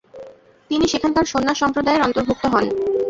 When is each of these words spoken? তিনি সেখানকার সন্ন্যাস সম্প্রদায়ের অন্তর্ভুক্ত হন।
তিনি 0.71 0.85
সেখানকার 0.87 1.25
সন্ন্যাস 1.25 1.57
সম্প্রদায়ের 1.61 2.05
অন্তর্ভুক্ত 2.05 2.43
হন। 2.53 2.65